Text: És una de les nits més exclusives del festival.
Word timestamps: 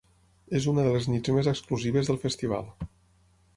És 0.59 0.65
una 0.71 0.85
de 0.87 0.93
les 0.95 1.09
nits 1.11 1.33
més 1.37 1.51
exclusives 1.53 2.11
del 2.11 2.19
festival. 2.27 2.75